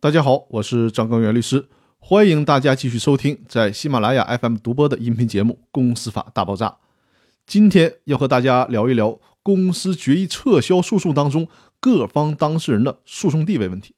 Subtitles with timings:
[0.00, 1.66] 大家好，我是张刚元律师，
[1.98, 6.68] 欢迎大家继续收听在喜马拉雅 FM 独播的音频节目《公司法大爆炸》。
[7.48, 11.48] 今天要和大家聊一聊公司决议撤销诉讼当中
[11.80, 13.96] 各方当事人的诉讼地位问题。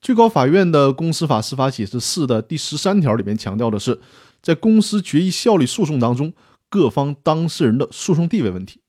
[0.00, 4.00] 最高法院的公司法司法解释四的第十三条里面强调的是，
[4.40, 6.32] 在公司决议效力诉讼当中，
[6.68, 8.80] 各方当事人的诉讼地位问题，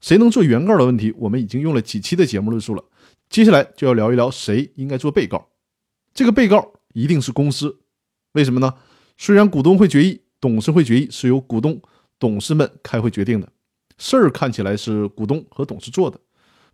[0.00, 2.82] 谁能做原告的问题，我们已经用了几期的节目论述了。
[3.30, 5.46] 接下来就要聊一聊谁应该做被告。
[6.14, 7.80] 这个被告一定是公司，
[8.32, 8.74] 为什么呢？
[9.16, 11.80] 虽然股东会决议、董事会决议是由股东、
[12.18, 13.52] 董事们开会决定的，
[13.98, 16.20] 事儿看起来是股东和董事做的，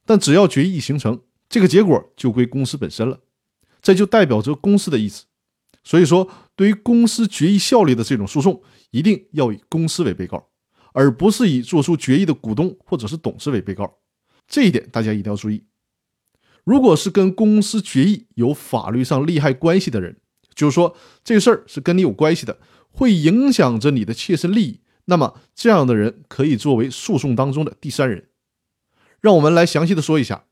[0.05, 3.21] 但只要决议形成，这个结果就归公司本身了，
[3.83, 5.25] 这就代表着公司的意思。
[5.83, 10.49] 所以说，对于公司决议效力的这种诉讼，一定要以公司为被告，
[10.95, 13.99] 而不是以做出决议的股东或者是董事为被告。
[14.49, 15.63] 这一点大家一定要注意。
[16.65, 20.17] 如果是跟公司决议有法律上利害关系的人，
[20.55, 22.59] 就是说这事儿是跟你有关系的，
[22.91, 28.29] 会影响着你的切身利益，那么这样的人可以作为诉讼当中的第三人。
[29.21, 30.45] 让我们来详细的说一下：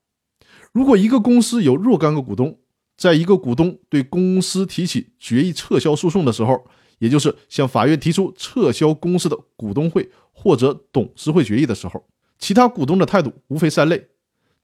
[0.73, 2.59] 如果一个公司有若干个股东，
[2.97, 6.67] 在一个股东对公司提起决议撤销诉讼的时候，
[6.99, 12.07] 也就是向法院提出撤销公司的股东会或者董事会决议的时候，
[12.39, 14.09] 其他股东的态度无非三类：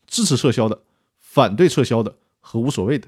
[0.07, 0.83] 支持撤销的。
[1.39, 3.07] 反对撤销的和无所谓的，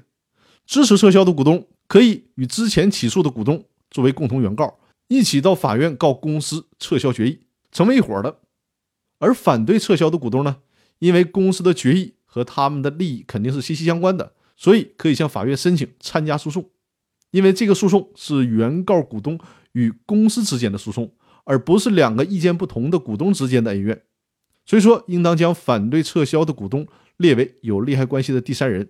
[0.65, 4.79] 支持撤销的股东可以与之前起诉的股东作为共同原告，
[5.09, 7.41] 一起到法院告公司撤销决议，
[7.73, 8.39] 成为一伙的。
[9.19, 10.59] 而反对撤销的股东呢，
[10.99, 16.69] 因为公司的决议和他们的利益肯定是息息相关的，所以可以向法院申请参加诉讼。
[17.31, 19.37] 因为这个诉讼是原告股东
[19.73, 21.11] 与公司之间的诉讼，
[21.43, 24.01] 而不是两个意见不同的股东之间的恩怨，
[24.65, 26.87] 所以说应当将反对撤销的股东。
[27.17, 28.89] 列为有利害关系的第三人。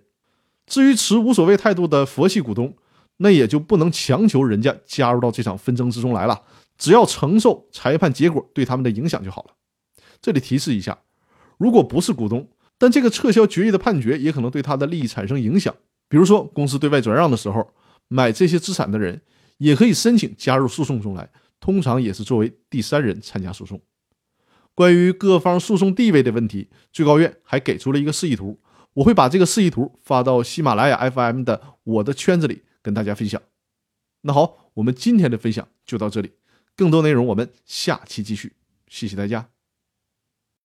[0.66, 2.74] 至于持无所谓态度的佛系股东，
[3.18, 6.40] 那也就不能强求人家加入到这场纷争之中来了，
[6.78, 9.50] 只要承受裁判结果对他们的影响就好了。
[10.22, 10.98] 这里提示一下，
[11.58, 15.74] 如果不是股东，但这个撤销决议的判决也可能对他的利益产生影响。
[16.08, 17.70] 比如说，公司对外转让的时候，
[18.08, 19.20] 买这些资产的人
[19.58, 21.28] 也可以申请加入诉讼中来，
[21.60, 23.78] 通常也是作为第三人参加诉讼。
[24.74, 28.58] 关于各方诉讼地位的问题，最高院还给出了一个示意图，
[28.94, 33.40] 我会把这个示意图发到喜马拉雅 FM 的我的圈子里跟大家分享。
[34.22, 36.32] 那好，我们今天的分享就到这里，
[36.76, 38.54] 更多内容我们下期继续，
[38.88, 39.51] 谢谢大家。